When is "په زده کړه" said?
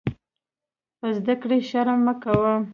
0.99-1.57